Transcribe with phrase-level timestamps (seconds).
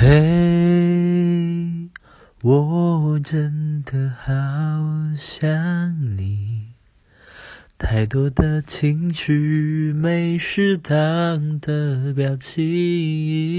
[0.00, 1.90] 嘿
[2.42, 4.30] 我真的好
[5.16, 6.68] 想你。
[7.76, 13.57] 太多的情绪没适当的表情。